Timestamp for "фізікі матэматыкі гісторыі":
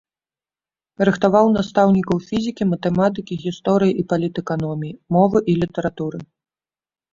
2.31-3.93